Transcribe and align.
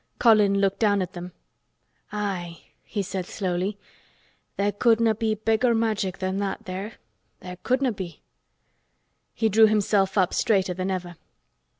Colin 0.17 0.57
looked 0.59 0.79
down 0.79 0.99
at 1.03 1.13
them. 1.13 1.31
"Aye," 2.11 2.63
he 2.81 3.03
said 3.03 3.27
slowly, 3.27 3.77
"there 4.57 4.71
couldna' 4.71 5.13
be 5.13 5.35
bigger 5.35 5.75
Magic 5.75 6.17
than 6.17 6.39
that 6.39 6.65
there—there 6.65 7.57
couldna' 7.61 7.91
be." 7.91 8.23
He 9.35 9.47
drew 9.47 9.67
himself 9.67 10.17
up 10.17 10.33
straighter 10.33 10.73
than 10.73 10.89
ever. 10.89 11.17